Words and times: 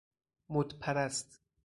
مد 0.49 0.73
پرست 0.79 1.39